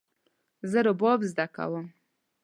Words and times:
زه 0.71 0.79
رباب 0.87 1.19
زده 1.31 1.45
کوم 1.55 1.85